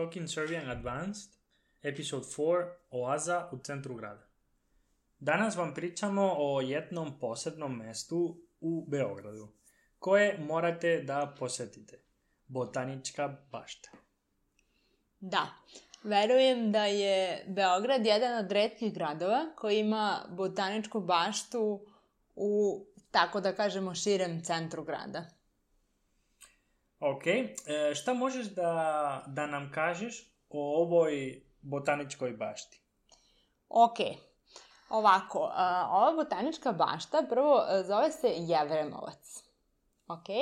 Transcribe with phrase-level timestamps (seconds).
[0.00, 1.30] Talking Serbian Advanced,
[1.82, 4.28] episode 4, Oaza u centru grada.
[5.18, 9.48] Danas vam pričamo o jednom posebnom mestu u Beogradu,
[9.98, 12.02] koje morate da posetite.
[12.46, 13.90] Botanička bašta.
[15.20, 15.46] Da,
[16.02, 21.86] verujem da je Beograd jedan od redkih gradova koji ima botaničku baštu
[22.34, 25.39] u, tako da kažemo, širem centru grada.
[27.00, 27.44] Ok, e,
[27.94, 32.82] šta možeš da, da nam kažeš o ovoj botaničkoj bašti?
[33.68, 33.98] Ok,
[34.88, 35.52] ovako, uh,
[35.90, 39.42] ova botanička bašta prvo uh, zove se Jevremovac.
[40.08, 40.34] Ok, uh,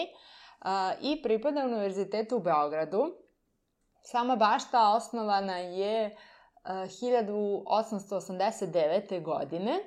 [1.00, 3.14] i pripada Univerzitetu u Beogradu.
[4.02, 6.12] Sama bašta osnovana je uh,
[6.70, 9.22] 1889.
[9.22, 9.78] godine,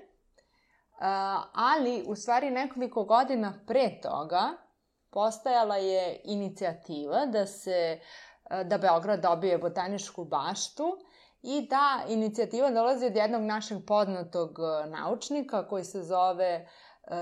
[1.53, 4.60] ali u stvari nekoliko godina pre toga
[5.11, 7.99] postajala je inicijativa da se
[8.65, 10.97] da Beograd dobije botaničku baštu
[11.41, 16.67] i ta inicijativa dolazi od jednog našeg poznatog naučnika koji se zove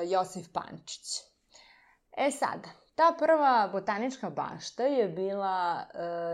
[0.09, 1.22] Josif Pančić.
[2.18, 2.59] E sad,
[2.96, 5.86] ta prva botanička bašta je bila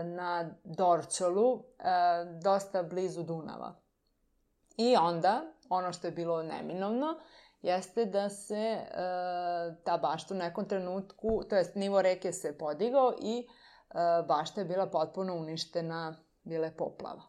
[0.04, 1.64] na Dorčolu,
[2.42, 3.74] dosta blizu Dunava.
[4.76, 7.18] I onda, ono što je bilo neminovno,
[7.62, 8.86] jeste da se e,
[9.84, 13.46] ta bašta u nekom trenutku, to jest nivo reke se podigao i e,
[14.28, 17.22] bašta je bila potpuno uništena, bila je poplava.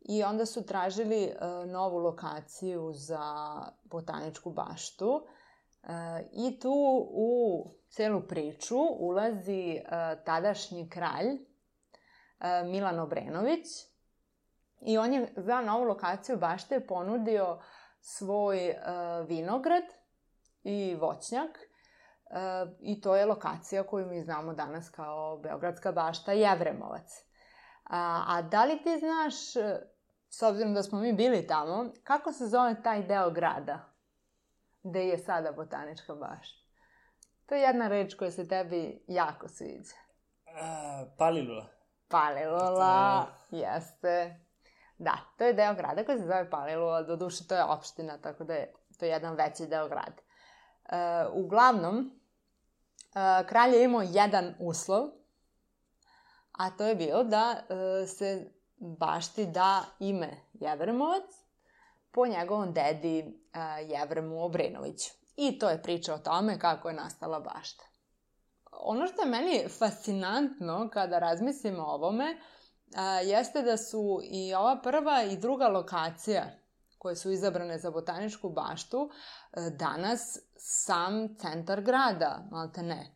[0.00, 5.26] I onda su tražili e, novu lokaciju za botaničku baštu
[5.82, 5.88] e,
[6.32, 6.74] i tu
[7.10, 9.82] u celu priču ulazi e,
[10.24, 11.38] tadašnji kralj e,
[12.64, 13.66] Milan Obrenović
[14.80, 17.58] i on je za novu lokaciju bašte ponudio
[18.06, 19.84] svoj uh, vinograd
[20.62, 27.24] i voćnjak uh, i to je lokacija koju mi znamo danas kao Beogradska bašta Jevremovac.
[27.84, 29.34] A, a da li ti znaš,
[30.28, 33.78] s obzirom da smo mi bili tamo, kako se zove taj deo grada
[34.82, 36.64] gde je sada botanička bašta?
[37.46, 39.96] To je jedna reč koja se tebi jako sviđa.
[40.44, 41.66] Uh, palilula.
[42.08, 44.43] Palilula, jeste.
[45.04, 48.44] Da, to je deo grada koji se zove Palilula, do duše to je opština, tako
[48.44, 50.22] da je to je jedan veći deo grada.
[50.84, 52.20] E, uglavnom,
[53.14, 55.08] e, kralj je imao jedan uslov,
[56.52, 61.30] a to je bio da e, se bašti da ime Jevremovac
[62.10, 63.24] po njegovom dedi e,
[63.82, 65.10] Jevremu Obrenoviću.
[65.36, 67.84] I to je priča o tome kako je nastala bašta.
[68.72, 72.36] Ono što je meni fascinantno kada razmislim o ovome,
[72.94, 76.44] a, jeste da su i ova prva i druga lokacija
[76.98, 79.10] koje su izabrane za botaničku baštu
[79.52, 83.14] e, danas sam centar grada, malte ne.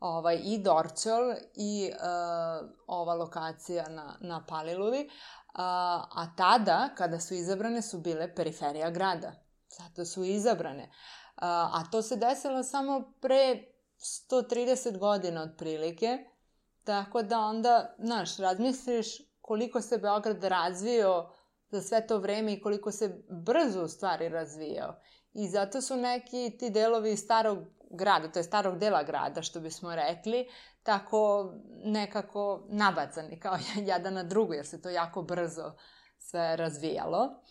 [0.00, 5.10] Ovaj, I Dorčel i uh, ova lokacija na, na Paliluli,
[5.54, 9.32] a, a tada, kada su izabrane, su bile periferija grada.
[9.78, 10.90] Zato su izabrane.
[11.36, 13.64] A, a to se desilo samo pre
[13.98, 16.18] 130 godina otprilike,
[16.88, 19.06] Tako da onda, znaš, razmisliš
[19.40, 21.30] koliko se Beograd razvio
[21.70, 24.94] za sve to vreme i koliko se brzo u stvari razvijao.
[25.32, 27.58] I zato su neki ti delovi starog
[27.90, 30.48] grada, to je starog dela grada, što bismo rekli,
[30.82, 31.52] tako
[31.84, 33.58] nekako nabacani kao
[33.92, 35.72] jedan na drugu, jer se to jako brzo
[36.18, 37.42] sve razvijalo.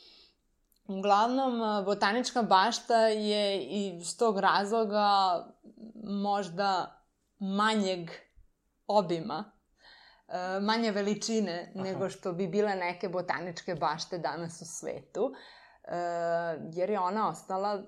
[0.88, 5.46] Uglavnom, botanička bašta je i s tog razloga
[6.04, 7.02] možda
[7.40, 8.10] manjeg
[8.88, 9.52] obima,
[10.28, 11.84] e, manje veličine Aha.
[11.84, 15.34] nego što bi bile neke botaničke bašte danas u svetu,
[15.84, 15.96] e,
[16.74, 17.84] jer je ona ostala,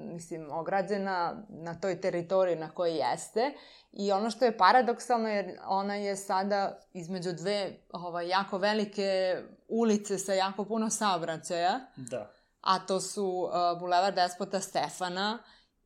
[0.00, 3.52] mislim, ograđena na toj teritoriji na kojoj jeste
[3.92, 9.36] i ono što je paradoksalno jer ona je sada između dve ovaj, jako velike
[9.68, 11.80] ulice sa jako puno saobraćaja.
[11.96, 12.32] Da.
[12.60, 15.38] A to su uh, Bulevar Despota Stefana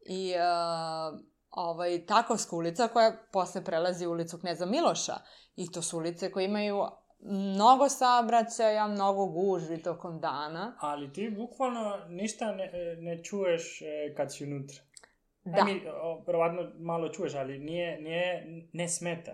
[0.07, 1.21] i uh,
[1.53, 5.15] ovaj, Takovska ulica koja posle prelazi u ulicu Kneza Miloša.
[5.57, 6.85] I to su ulice koje imaju
[7.21, 10.77] mnogo saobraćaja, mnogo gužvi tokom dana.
[10.81, 14.79] Ali ti bukvalno ništa ne, ne čuješ e, kad si unutra.
[15.45, 15.65] Da.
[15.65, 15.83] mi,
[16.27, 19.33] verovatno malo čuješ, ali nije, nije, ne smeta.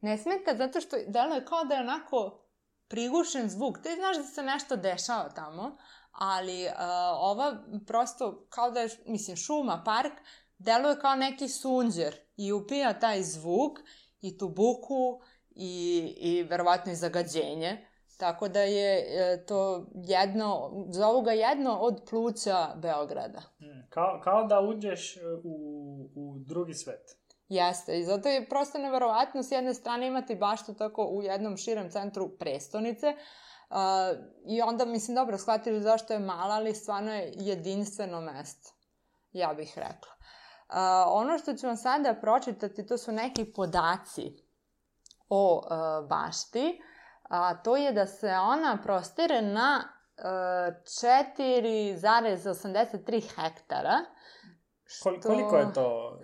[0.00, 2.40] Ne smeta zato što deluje kao da je onako
[2.88, 3.78] prigušen zvuk.
[3.82, 5.76] Ti znaš da se nešto dešava tamo,
[6.12, 6.72] ali uh,
[7.14, 7.56] ova
[7.86, 10.12] prosto kao da je, mislim, šuma, park,
[10.58, 13.78] deluje kao neki sunđer i upija taj zvuk
[14.20, 15.20] i tu buku
[15.50, 17.86] i, i verovatno i zagađenje.
[18.18, 23.40] Tako da je e, to jedno, zovu ga jedno od pluća Beograda.
[23.58, 27.18] Hmm, kao, kao da uđeš u, u drugi svet.
[27.48, 31.90] Jeste, i zato je prosto neverovatno s jedne strane imati baštu tako u jednom širem
[31.90, 33.76] centru prestonice, uh,
[34.46, 38.70] i onda, mislim, dobro, shvatiš zašto je mala, ali stvarno je jedinstveno mesto,
[39.32, 40.17] ja bih rekla.
[40.68, 40.74] Uh,
[41.06, 44.44] ono što ću vam sada pročitati, to su neki podaci
[45.28, 45.62] o uh,
[46.08, 46.82] bašti,
[47.22, 53.98] a to je da se ona prostire na uh, 4,83 hektara.
[54.84, 55.20] Što...
[55.20, 56.18] Koliko je to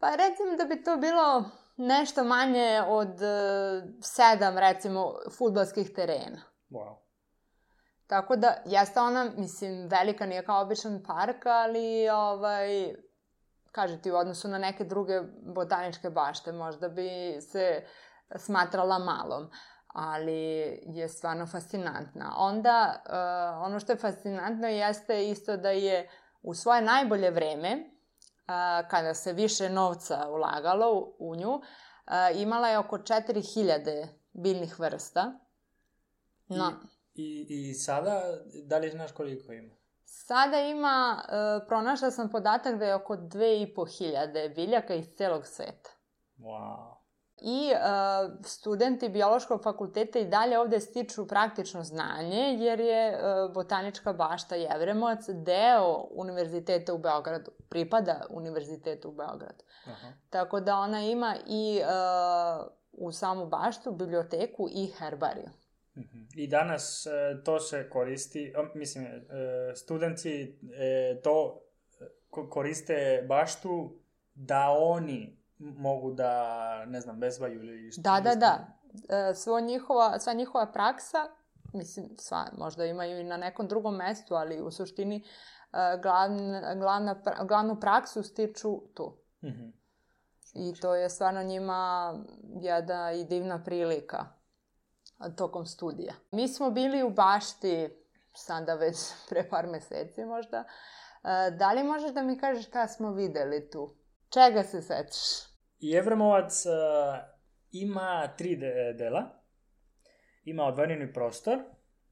[0.00, 1.44] Pa recimo da bi to bilo
[1.76, 6.42] nešto manje od uh, sedam, recimo, futbalskih terena.
[6.70, 6.96] Wow.
[8.06, 12.94] Tako da, jeste ona, mislim, velika nije kao običan park, ali, ovaj,
[13.72, 17.82] kaže ti, u odnosu na neke druge botaničke bašte, možda bi se
[18.36, 19.50] smatrala malom,
[19.86, 22.34] ali je stvarno fascinantna.
[22.36, 26.08] Onda, uh, ono što je fascinantno jeste isto da je
[26.42, 27.90] u svoje najbolje vreme,
[28.90, 31.60] kada se više novca ulagalo u nju,
[32.34, 35.32] imala je oko 4000 biljnih vrsta.
[36.48, 36.72] No.
[37.14, 38.22] I, i, I sada,
[38.64, 39.74] da li znaš koliko ima?
[40.10, 41.22] Sada ima,
[41.66, 45.90] pronašla sam podatak da je oko 2500 biljaka iz celog sveta.
[46.38, 46.98] Wow
[47.40, 54.12] i uh, studenti biološkog fakulteta i dalje ovde stiču praktično znanje, jer je uh, botanička
[54.12, 59.64] bašta Jevremovac deo univerziteta u Beogradu, pripada univerzitetu u Beogradu.
[59.86, 60.12] Aha.
[60.30, 65.50] Tako da ona ima i uh, u samu baštu, biblioteku i herbariju.
[66.34, 67.06] I danas
[67.44, 69.06] to se koristi, mislim,
[69.74, 70.58] studenti
[71.22, 71.62] to
[72.30, 73.98] koriste baštu
[74.34, 78.02] da oni mogu da, ne znam, bezbaju ili što.
[78.02, 78.66] Da, da, da.
[79.08, 81.18] E, svo njihova, sva njihova praksa,
[81.72, 85.22] mislim, sva, možda imaju i na nekom drugom mestu, ali u suštini e,
[86.02, 89.16] glavna, glavna, glavnu praksu stiču tu.
[89.42, 89.72] Mm -hmm.
[90.54, 92.14] I to je stvarno njima
[92.60, 94.26] jedna i divna prilika
[95.36, 96.14] tokom studija.
[96.30, 97.88] Mi smo bili u bašti
[98.34, 98.96] sada već
[99.28, 100.58] pre par meseci možda.
[100.58, 103.94] E, da li možeš da mi kažeš šta smo videli tu?
[104.30, 105.48] Čega se sećaš?
[105.80, 106.72] I Evremovac uh,
[107.72, 109.22] ima tri de dela.
[110.44, 111.58] Ima odvojeni prostor,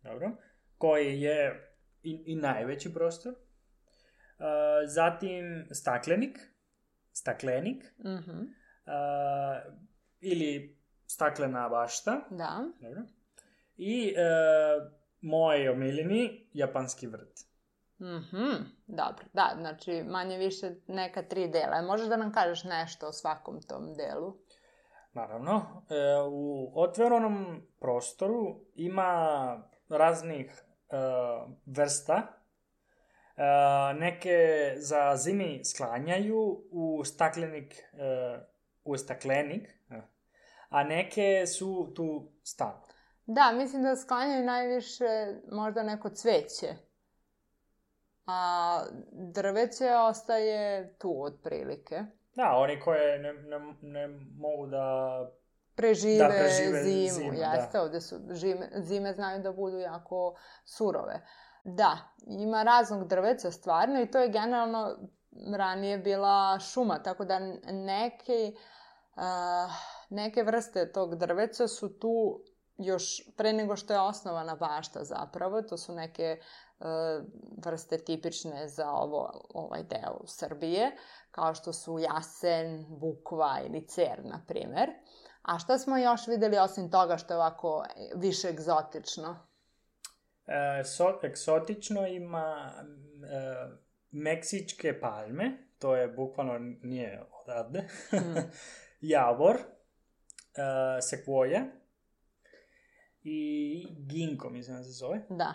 [0.02, 0.30] dobro,
[0.78, 1.70] koji je
[2.02, 3.32] i, i najveći prostor.
[3.32, 3.36] Uh,
[4.86, 6.38] zatim staklenik,
[7.12, 8.42] staklenik, mm -hmm.
[8.42, 9.74] uh,
[10.20, 10.75] ili
[11.06, 12.20] staklena bašta.
[12.30, 12.64] Da.
[12.80, 13.02] Dobro.
[13.76, 17.46] I uh, moj omiljeni japanski vrt.
[18.00, 18.52] Mhm,
[18.86, 19.24] dobro.
[19.32, 21.82] Da, znači manje više neka tri dela.
[21.82, 24.36] Možeš da nam kažeš nešto o svakom tom delu?
[25.12, 25.82] Naravno.
[25.90, 25.94] E,
[26.30, 30.96] u otvorenom prostoru ima raznih e,
[31.66, 32.22] vrsta.
[33.36, 33.42] E,
[33.94, 34.38] neke
[34.76, 38.38] za zimi sklanjaju u staklenik, e,
[38.84, 40.00] u staklenik, e,
[40.68, 42.80] a neke su tu stanu.
[43.26, 46.86] Da, mislim da sklanjaju najviše možda neko cveće
[48.26, 48.80] a
[49.12, 52.04] drveće ostaje tu otprilike.
[52.34, 54.08] Da, oni koje ne, ne, ne
[54.38, 55.20] mogu da
[55.74, 57.08] prežive, da prežive zimu.
[57.08, 57.82] zimu jeste, da.
[57.82, 61.20] ovde su zime, zime znaju da budu jako surove.
[61.64, 64.96] Da, ima raznog drveća stvarno i to je generalno
[65.56, 67.38] ranije bila šuma, tako da
[67.72, 68.60] neke, uh,
[70.10, 72.44] neke vrste tog drveća su tu
[72.78, 76.40] još pre nego što je osnovana bašta zapravo, to su neke
[76.80, 77.22] E,
[77.64, 80.96] vrste tipične za ovo, ovaj deo Srbije,
[81.30, 84.88] kao što su jasen, bukva ili cer, na primer.
[85.42, 89.46] A šta smo još videli osim toga što je ovako više egzotično?
[90.46, 92.84] E, so, egzotično ima e,
[94.10, 98.50] meksičke palme, to je bukvalno nije odavde, mm.
[99.00, 99.62] javor, e,
[101.02, 101.64] sekvoja
[103.22, 105.26] i ginko, mislim da se zove.
[105.28, 105.54] Da.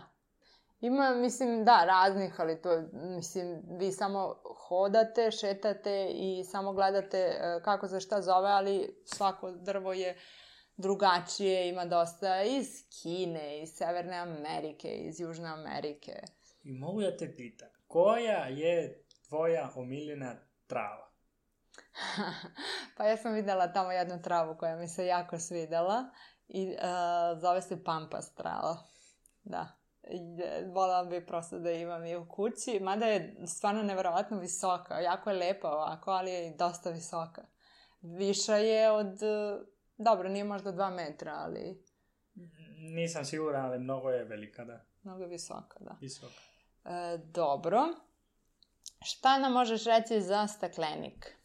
[0.81, 4.35] Ima, mislim, da, raznih, ali to, mislim, vi samo
[4.67, 10.17] hodate, šetate i samo gledate e, kako se šta zove, ali svako drvo je
[10.77, 16.11] drugačije, ima dosta iz Kine, iz Severne Amerike, iz Južne Amerike.
[16.63, 20.35] I mogu da te pitam, koja je tvoja omiljena
[20.67, 21.10] trava?
[22.97, 26.03] pa ja sam videla tamo jednu travu koja mi se jako svidela
[26.47, 28.77] i uh, zove se pampas trava.
[29.43, 29.81] Da
[30.73, 35.37] volela bi prosto da imam i u kući, mada je stvarno neverovatno visoka, jako je
[35.37, 37.41] lepa ovako, ali je dosta visoka.
[38.01, 39.19] Viša je od,
[39.97, 41.83] dobro, nije možda dva metra, ali...
[42.77, 44.85] Nisam siguran, ali mnogo je velika, da.
[45.03, 45.97] Mnogo je visoka, da.
[46.01, 46.41] Visoka.
[46.85, 47.87] E, dobro.
[49.01, 51.35] Šta nam možeš reći za staklenik?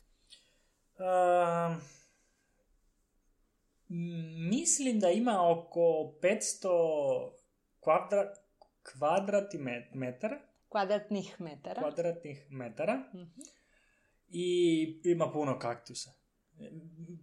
[4.49, 5.81] Mislim da ima oko
[6.21, 7.31] 500
[7.81, 8.33] kvadra,
[8.85, 10.39] kvadrati met- metara,
[10.69, 11.83] Kvadratnih metara.
[11.83, 13.23] kvadratnih metara Mhm.
[14.29, 14.47] i
[15.05, 16.11] ima puno kaktusa.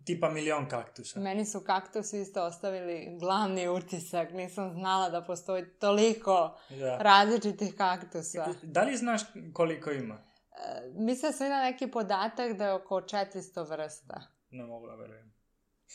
[0.06, 1.20] Tipa milion kaktusa.
[1.20, 4.32] Meni su kaktusi isto ostavili glavni utisak.
[4.32, 6.98] Nisam znala da postoji toliko Da.
[6.98, 8.46] različitih kaktusa.
[8.64, 9.22] Da li znaš
[9.54, 10.33] koliko ima?
[10.90, 13.30] Mislim da sam vidjela neki podatak da je oko 400
[13.70, 14.22] vrsta.
[14.50, 15.34] Ne mogu da verujem.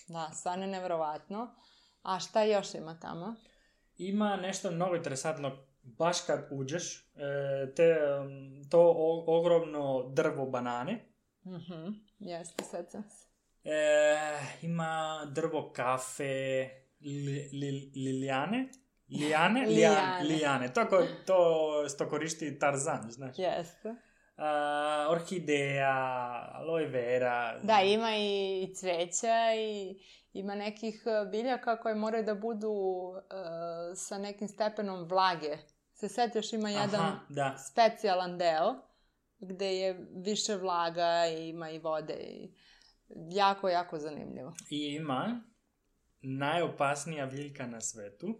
[0.08, 1.54] Da, stvarno je nevjerovatno.
[2.02, 3.34] A šta još ima tamo?
[3.96, 5.56] Ima nešto mnogo interesantno.
[5.82, 7.04] Baš kad uđeš, e,
[7.74, 8.30] te, um,
[8.64, 11.04] to o- ogromno drvo banane,
[11.44, 11.88] Mhm,
[12.18, 13.26] jeste, sećam se.
[13.64, 14.16] e,
[14.62, 16.68] ima drvo kafe,
[17.00, 18.68] li, li, lilijane,
[19.10, 19.60] Lijane?
[19.66, 20.24] Lijan, Lijane.
[20.24, 20.72] lijane.
[20.72, 20.96] To, ko,
[21.26, 21.38] to
[21.88, 23.38] što koristi Tarzan, znaš.
[23.38, 23.94] Jeste.
[24.38, 25.94] A, orhideja,
[26.54, 27.58] aloe vera.
[27.62, 29.98] Da, ima i, cveća i
[30.32, 32.74] ima nekih e, biljaka koje moraju da budu
[33.16, 35.58] e, sa nekim stepenom vlage.
[35.94, 37.56] Se setiš, ima jedan Aha, da.
[37.70, 38.74] specijalan deo
[39.40, 42.54] gde je više vlaga i ima i vode i
[43.30, 44.54] jako, jako zanimljivo.
[44.70, 45.40] I ima
[46.20, 48.38] najopasnija biljka na svetu.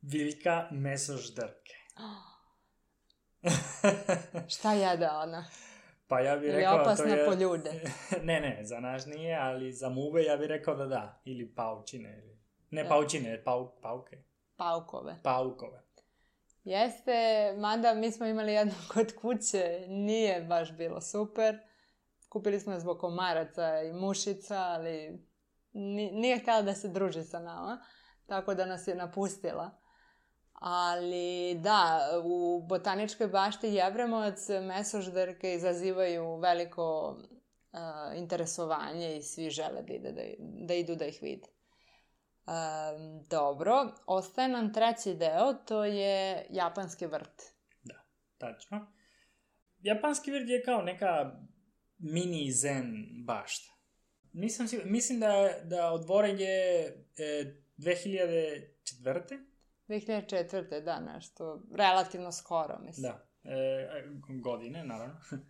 [0.00, 1.74] Biljka mesožderke.
[4.54, 5.44] Šta jede ona?
[6.08, 7.26] pa ja bih Ili rekao opasna to je...
[7.26, 7.70] po ljude?
[8.22, 11.20] ne, ne, za nas nije, ali za muve ja bih rekao da da.
[11.24, 12.18] Ili paučine.
[12.18, 12.38] Ili...
[12.70, 12.88] Ne Da.
[12.88, 14.18] paučine, pau, pauke.
[14.56, 15.16] Paukove.
[15.22, 15.82] Paukove.
[16.64, 17.12] Jeste,
[17.58, 21.58] mada mi smo imali jedno kod kuće, nije baš bilo super.
[22.28, 25.26] Kupili smo je zbog komaraca i mušica, ali
[25.72, 27.84] ni- nije htjela da se druži sa nama,
[28.26, 29.70] tako da nas je napustila.
[30.60, 37.18] Ali da, u botaničkoj bašti Jevremovac mesožderke izazivaju veliko
[37.72, 40.22] a, interesovanje i svi žele da, ide, da,
[40.66, 41.48] da idu da ih vide.
[42.48, 47.42] Um, dobro, ostaje nam treći deo, to je japanski vrt.
[48.38, 48.92] Tačno.
[49.80, 51.32] Japanski vrt je kao neka
[51.98, 53.72] mini zen bašta.
[54.68, 56.86] Sigur, mislim da, da odvoren je
[57.18, 59.44] e, 2004.
[59.88, 60.84] 2004.
[60.84, 63.02] da, nešto, relativno skoro, mislim.
[63.02, 64.04] Da, e,
[64.42, 65.20] godine, naravno.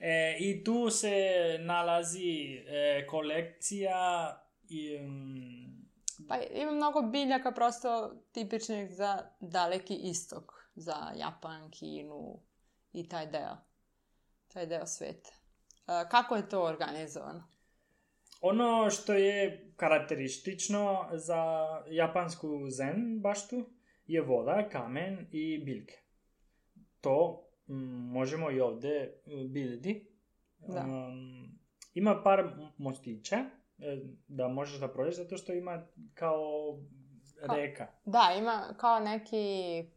[0.00, 1.10] E, I tu se
[1.60, 4.36] nalazi e, kolekcija
[4.68, 5.88] i, mm,
[6.28, 12.40] Pa ima mnogo biljaka prosto tipičnih za daleki istok, za Japan, Kinu
[12.92, 13.56] i taj deo,
[14.48, 15.30] taj deo sveta.
[15.86, 17.48] E, kako je to organizovano?
[18.40, 23.70] Ono što je karakteristično za japansku zen baštu
[24.06, 25.94] je voda, kamen i biljke.
[27.00, 30.08] To mm, možemo i ovdje mm, vidjeti.
[30.58, 30.80] Da.
[30.80, 31.58] Um,
[31.94, 32.44] ima par
[32.78, 33.48] mostića e,
[34.28, 36.42] da možeš da prođeš zato što ima kao
[37.46, 37.86] Ka- reka.
[38.04, 39.46] Da, ima kao neki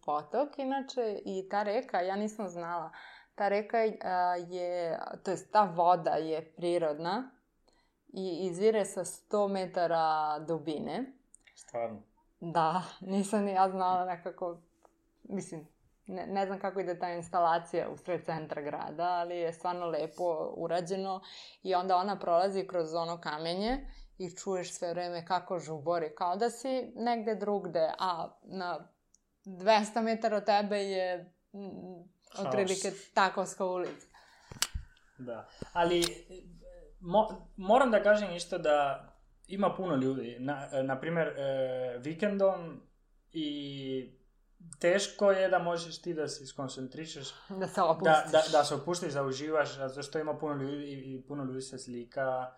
[0.06, 2.92] potok, inače, i ta reka, ja nisam znala,
[3.36, 7.41] ta reka a, je, to jest ta voda je prirodna
[8.14, 11.14] i izvire sa 100 metara dubine.
[11.56, 12.02] Stvarno.
[12.40, 14.58] Da, nisam ni ja znala nekako,
[15.24, 15.68] mislim,
[16.08, 20.54] ne, ne znam kako ide ta instalacija u sred centra grada, ali je stvarno lepo
[20.58, 21.22] urađeno
[21.64, 23.88] i onda ona prolazi kroz ono kamenje
[24.18, 28.90] i čuješ sve vreme kako žubori, kao da si negde drugde, a na
[29.46, 31.60] 200 metara od tebe je mm,
[32.32, 32.46] Haos.
[32.46, 34.08] otprilike takovska ulica.
[35.18, 35.48] Da.
[35.74, 36.04] Ali
[37.02, 37.28] mo,
[37.58, 39.08] moram da kažem isto da
[39.48, 40.38] ima puno ljudi.
[40.40, 41.42] Na, na primjer, e,
[42.00, 42.82] vikendom
[43.32, 44.14] i
[44.80, 48.32] teško je da možeš ti da se skoncentrišeš, Da se da, opustiš.
[48.32, 51.62] da, da se opustiš, da uživaš, zato što ima puno ljudi i, i puno ljudi
[51.62, 52.56] se slika,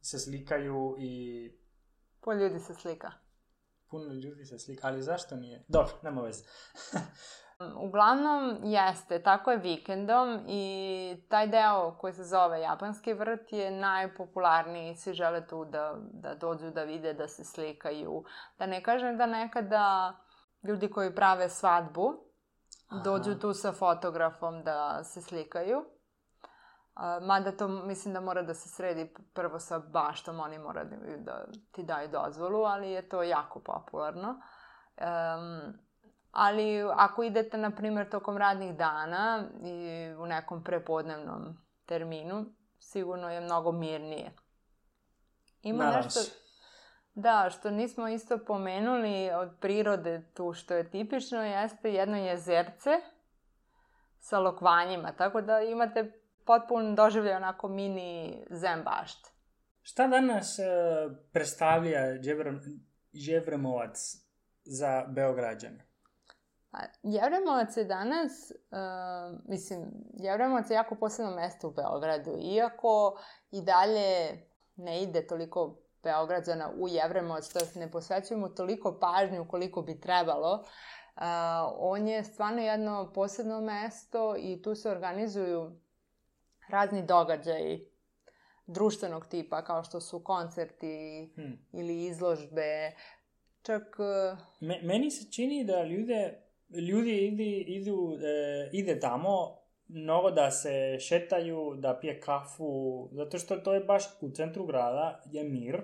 [0.00, 1.52] se slikaju i
[2.20, 3.12] Po ljudi se slika.
[3.88, 5.64] puno ljudi se slika, ali zašto nije?
[5.68, 6.44] Dobro, nema veze.
[7.76, 14.94] Uglavnom, jeste, tako je vikendom i taj deo koji se zove Japanski vrt je najpopularniji,
[14.94, 18.24] svi žele tu da, da dođu da vide, da se slikaju.
[18.58, 20.14] Da ne kažem da nekada
[20.62, 22.14] ljudi koji prave svadbu
[22.88, 23.00] Aha.
[23.00, 25.84] dođu tu sa fotografom da se slikaju.
[27.22, 30.88] Mada to mislim da mora da se sredi prvo sa baštom, oni moraju
[31.18, 34.40] da ti daju dozvolu, ali je to jako popularno.
[34.96, 35.89] Em,
[36.40, 42.46] ali ako idete, na primjer, tokom radnih dana i u nekom prepodnevnom terminu,
[42.78, 44.32] sigurno je mnogo mirnije.
[45.62, 46.20] Ima Nadam nešto...
[47.14, 52.90] Da, što nismo isto pomenuli od prirode tu što je tipično, jeste jedno jezerce
[54.18, 56.12] sa lokvanjima, tako da imate
[56.44, 59.26] potpun doživljaj onako mini zen bašt.
[59.82, 62.00] Šta danas uh, predstavlja
[63.12, 64.16] Jevremovac
[64.64, 65.89] za Beograđane?
[66.70, 73.18] Pa, Jevremovac je danas, uh, mislim, Jevremovac je jako posebno mesto u Beogradu, iako
[73.50, 74.42] i dalje
[74.76, 81.22] ne ide toliko Beograđana u Jevremovac, to ne posvećujemo toliko pažnju koliko bi trebalo, uh,
[81.78, 85.80] on je stvarno jedno posebno mesto i tu se organizuju
[86.68, 87.90] razni događaji
[88.66, 91.66] društvenog tipa, kao što su koncerti hmm.
[91.72, 92.92] ili izložbe,
[93.62, 93.82] čak...
[94.60, 100.98] Me, meni se čini da ljude, ljudi ide, idu, e, ide tamo mnogo da se
[101.00, 105.80] šetaju, da pije kafu, zato što to je baš u centru grada, je mir.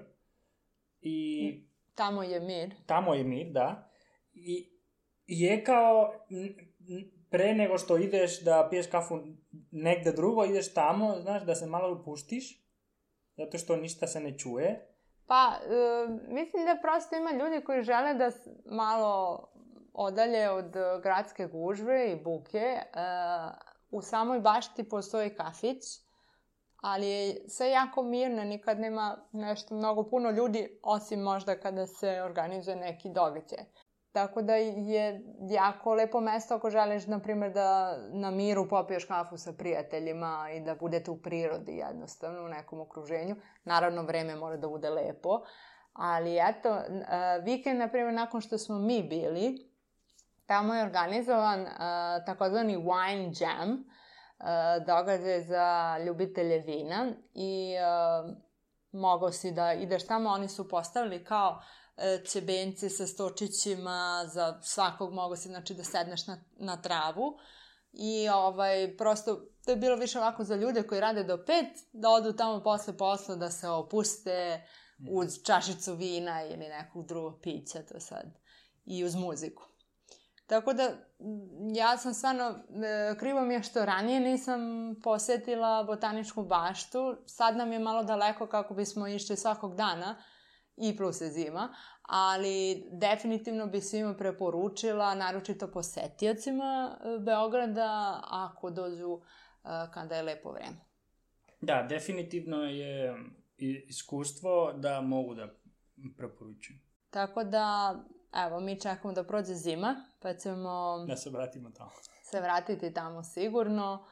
[1.00, 1.66] I...
[1.94, 2.74] Tamo je mir.
[2.86, 3.90] Tamo je mir, da.
[4.34, 4.70] I
[5.26, 6.12] je kao
[7.30, 9.20] pre nego što ideš da piješ kafu
[9.70, 12.62] negde drugo, ideš tamo, znaš, da se malo upuštiš,
[13.36, 14.92] zato što ništa se ne čuje.
[15.26, 18.30] Pa, e, mislim da prosto ima ljudi koji žele da
[18.64, 19.48] malo
[19.96, 22.58] odalje od gradske gužve i buke.
[22.58, 22.82] E,
[23.90, 25.82] u samoj bašti postoji kafić,
[26.82, 32.22] ali je sve jako mirno, nikad nema nešto mnogo puno ljudi, osim možda kada se
[32.22, 33.64] organizuje neki događaj.
[34.12, 39.36] Tako da je jako lepo mesto ako želiš, na primjer, da na miru popiješ kafu
[39.36, 43.36] sa prijateljima i da budete u prirodi jednostavno, u nekom okruženju.
[43.64, 45.40] Naravno, vreme mora da bude lepo.
[45.92, 46.78] Ali eto,
[47.42, 49.65] vikend, na primjer, nakon što smo mi bili,
[50.46, 51.66] tamo je organizovan
[52.26, 53.84] takozvani wine jam,
[54.86, 57.74] događaj za ljubitelje vina i
[58.92, 61.60] mogao si da ideš tamo, oni su postavili kao
[62.32, 67.38] ćebence sa stočićima, za svakog mogo si znači da sedneš na, na travu.
[67.92, 72.10] I ovaj, prosto, to je bilo više ovako za ljude koji rade do pet, da
[72.10, 74.66] odu tamo posle posla, da se opuste
[75.10, 78.38] uz čašicu vina ili nekog drugog pića, to sad,
[78.84, 79.62] i uz muziku.
[80.46, 80.90] Tako da,
[81.74, 84.60] ja sam stvarno, e, krivo mi je što ranije nisam
[85.02, 90.16] posetila botaničku baštu, sad nam je malo daleko kako bismo išli svakog dana,
[90.76, 99.20] i plus je zima, ali definitivno bi svima preporučila, naročito posetiocima e, Beograda, ako dođu
[99.20, 100.76] e, kada je lepo vreme.
[101.60, 103.14] Da, definitivno je
[103.88, 105.48] iskustvo da mogu da
[106.16, 106.80] preporučujem.
[107.10, 107.96] Tako da,
[108.46, 111.04] evo, mi čekamo da prođe zima, pa ćemo...
[111.08, 111.90] Da se vratimo tamo.
[112.22, 114.06] Se vratiti tamo sigurno.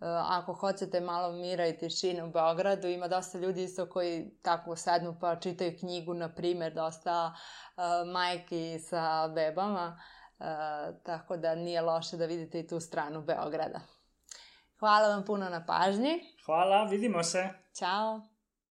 [0.00, 4.76] Eh, ako hoćete malo mira i tišine u Beogradu, ima dosta ljudi isto koji tako
[4.76, 7.34] sednu pa čitaju knjigu, na primer, dosta
[7.76, 10.00] uh, majki sa bebama,
[10.38, 10.46] uh,
[11.02, 13.80] tako da nije loše da vidite i tu stranu Beograda.
[14.78, 16.20] Hvala vam puno na pažnji.
[16.46, 17.48] Hvala, vidimo se.
[17.78, 18.29] Ćao.